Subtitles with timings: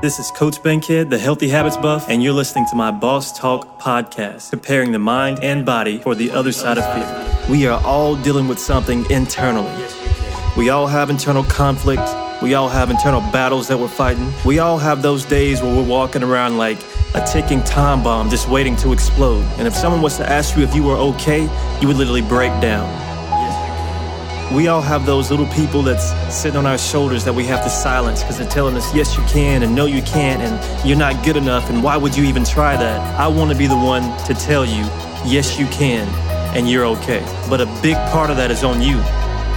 [0.00, 3.80] This is Coach Bankhead, the Healthy Habits Buff, and you're listening to my Boss Talk
[3.80, 7.46] podcast, preparing the mind and body for the other side of fear.
[7.50, 9.74] We are all dealing with something internally.
[10.56, 12.08] We all have internal conflict.
[12.40, 14.32] We all have internal battles that we're fighting.
[14.46, 16.78] We all have those days where we're walking around like
[17.16, 19.42] a ticking time bomb just waiting to explode.
[19.58, 21.42] And if someone was to ask you if you were okay,
[21.80, 22.86] you would literally break down.
[24.52, 27.68] We all have those little people that's sitting on our shoulders that we have to
[27.68, 31.22] silence because they're telling us, yes, you can, and no, you can't, and you're not
[31.22, 33.20] good enough, and why would you even try that?
[33.20, 34.84] I want to be the one to tell you,
[35.26, 36.08] yes, you can,
[36.56, 37.20] and you're okay.
[37.50, 38.96] But a big part of that is on you.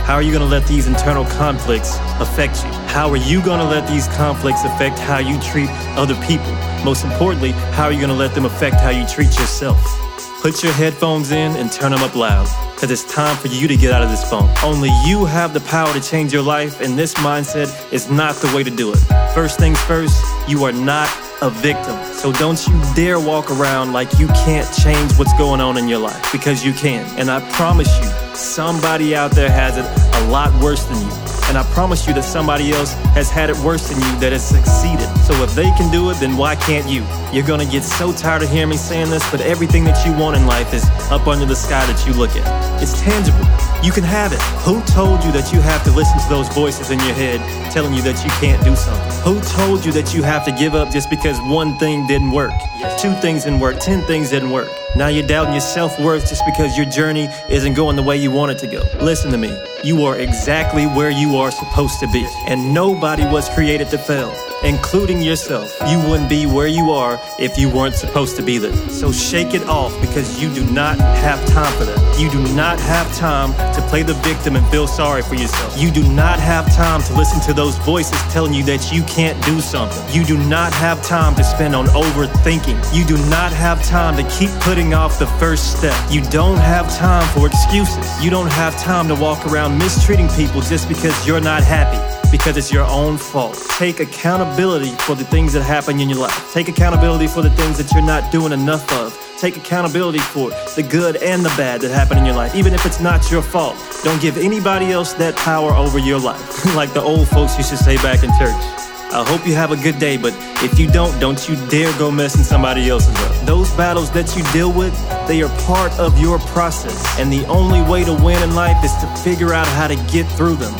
[0.03, 2.71] How are you going to let these internal conflicts affect you?
[2.89, 6.51] How are you going to let these conflicts affect how you treat other people?
[6.83, 10.10] Most importantly, how are you going to let them affect how you treat yourself?
[10.41, 13.77] Put your headphones in and turn them up loud, because it's time for you to
[13.77, 14.49] get out of this funk.
[14.63, 18.51] Only you have the power to change your life, and this mindset is not the
[18.55, 18.97] way to do it.
[19.35, 21.07] First things first, you are not
[21.43, 21.95] a victim.
[22.15, 25.99] So don't you dare walk around like you can't change what's going on in your
[25.99, 27.05] life, because you can.
[27.19, 29.85] And I promise you, somebody out there has it
[30.23, 31.30] a lot worse than you.
[31.51, 34.39] And I promise you that somebody else has had it worse than you that has
[34.39, 35.03] succeeded.
[35.27, 37.03] So if they can do it, then why can't you?
[37.33, 40.37] You're gonna get so tired of hearing me saying this, but everything that you want
[40.37, 42.47] in life is up under the sky that you look at.
[42.81, 43.43] It's tangible.
[43.83, 44.39] You can have it.
[44.63, 47.93] Who told you that you have to listen to those voices in your head telling
[47.93, 49.11] you that you can't do something?
[49.27, 52.53] Who told you that you have to give up just because one thing didn't work?
[52.97, 54.69] Two things didn't work, ten things didn't work.
[54.95, 58.29] Now you're doubting your self worth just because your journey isn't going the way you
[58.29, 58.83] want it to go.
[58.99, 59.57] Listen to me.
[59.83, 64.31] You are exactly where you are supposed to be, and nobody was created to fail,
[64.63, 65.75] including yourself.
[65.87, 68.75] You wouldn't be where you are if you weren't supposed to be there.
[68.89, 72.19] So shake it off because you do not have time for that.
[72.19, 75.75] You do not have time to play the victim and feel sorry for yourself.
[75.79, 79.41] You do not have time to listen to those voices telling you that you can't
[79.45, 80.03] do something.
[80.13, 82.77] You do not have time to spend on overthinking.
[82.93, 85.95] You do not have time to keep putting off the first step.
[86.09, 88.23] You don't have time for excuses.
[88.23, 91.99] You don't have time to walk around mistreating people just because you're not happy
[92.31, 93.55] because it's your own fault.
[93.77, 96.51] Take accountability for the things that happen in your life.
[96.51, 99.17] Take accountability for the things that you're not doing enough of.
[99.37, 102.85] Take accountability for the good and the bad that happen in your life, even if
[102.85, 103.75] it's not your fault.
[104.03, 107.77] Don't give anybody else that power over your life, like the old folks used to
[107.77, 108.81] say back in church.
[109.13, 110.33] I hope you have a good day, but
[110.63, 113.45] if you don't, don't you dare go messing somebody else's up.
[113.45, 114.95] Those battles that you deal with,
[115.27, 117.19] they are part of your process.
[117.19, 120.25] And the only way to win in life is to figure out how to get
[120.37, 120.73] through them,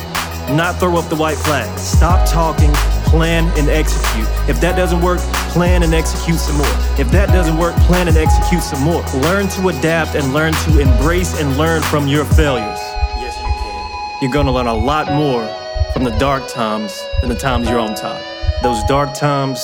[0.56, 1.78] not throw up the white flag.
[1.78, 2.72] Stop talking,
[3.04, 4.26] plan, and execute.
[4.48, 5.20] If that doesn't work,
[5.52, 6.74] plan and execute some more.
[6.98, 9.02] If that doesn't work, plan and execute some more.
[9.28, 12.80] Learn to adapt and learn to embrace and learn from your failures.
[13.20, 14.22] Yes, you can.
[14.22, 15.61] You're gonna learn a lot more
[15.92, 18.20] from the dark times than the times you're on top.
[18.62, 19.60] Those dark times,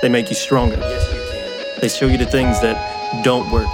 [0.00, 0.76] they make you stronger.
[0.76, 1.80] Yes, you can.
[1.80, 3.68] They show you the things that don't work.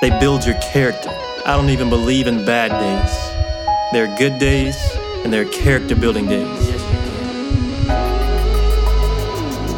[0.00, 1.10] They build your character.
[1.46, 3.12] I don't even believe in bad days.
[3.92, 4.76] There are good days
[5.24, 6.68] and there are character building days.
[6.68, 6.98] Yes, you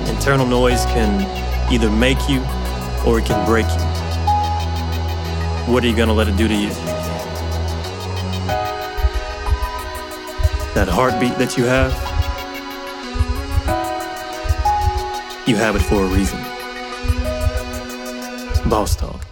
[0.09, 0.15] can.
[0.15, 1.21] Internal noise can
[1.73, 2.41] either make you
[3.07, 3.85] or it can break you.
[5.73, 6.71] What are you gonna let it do to you?
[10.75, 11.93] That heartbeat that you have,
[15.47, 16.41] you have it for a reason.
[18.69, 19.30] Boss Talk.